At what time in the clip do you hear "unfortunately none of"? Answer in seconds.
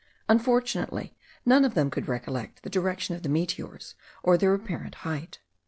0.27-1.75